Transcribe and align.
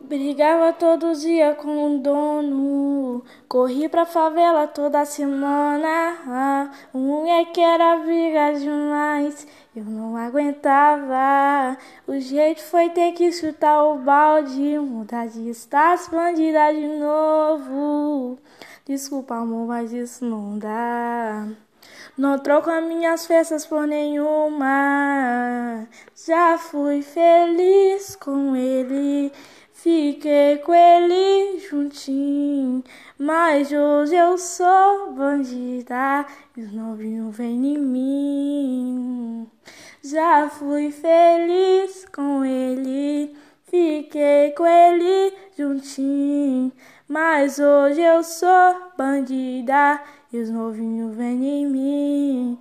Brigava 0.00 0.72
todo 0.72 1.14
dia 1.14 1.54
com 1.54 1.96
o 1.96 1.98
dono, 1.98 3.24
corri 3.48 3.88
pra 3.88 4.06
favela 4.06 4.68
toda 4.68 5.04
semana. 5.04 6.70
O 6.92 6.98
moleque 6.98 7.60
era 7.60 7.96
briga 7.96 8.52
demais, 8.52 9.46
eu 9.74 9.84
não 9.84 10.16
aguentava. 10.16 11.76
O 12.06 12.18
jeito 12.20 12.62
foi 12.62 12.90
ter 12.90 13.12
que 13.12 13.32
chutar 13.32 13.82
o 13.84 13.98
balde, 13.98 14.78
mudar 14.78 15.26
de 15.26 15.48
status, 15.50 16.08
bandida 16.08 16.72
de 16.72 16.86
novo. 16.86 18.38
Desculpa, 18.84 19.34
amor, 19.34 19.66
mas 19.66 19.92
isso 19.92 20.24
não 20.24 20.58
dá. 20.58 21.48
Não 22.16 22.38
troco 22.38 22.70
as 22.70 22.84
minhas 22.84 23.26
festas 23.26 23.66
por 23.66 23.86
nenhuma. 23.86 25.86
Já 26.14 26.56
fui 26.56 27.02
feliz 27.02 28.14
com 28.16 28.54
ele. 28.54 29.32
Fiquei 29.76 30.56
com 30.64 30.74
ele 30.74 31.58
juntinho, 31.58 32.82
mas 33.18 33.70
hoje 33.70 34.16
eu 34.16 34.38
sou 34.38 35.12
bandida 35.12 36.24
e 36.56 36.62
os 36.62 36.72
novinhos 36.72 37.36
vêm 37.36 37.74
em 37.74 37.78
mim. 37.78 39.46
Já 40.02 40.48
fui 40.48 40.90
feliz 40.90 42.06
com 42.06 42.42
ele, 42.42 43.36
fiquei 43.64 44.52
com 44.52 44.66
ele 44.66 45.34
juntinho, 45.58 46.72
mas 47.06 47.58
hoje 47.58 48.00
eu 48.00 48.24
sou 48.24 48.74
bandida 48.96 50.02
e 50.32 50.38
os 50.38 50.48
novinhos 50.48 51.14
vêm 51.14 51.44
em 51.44 51.66
mim. 51.66 52.58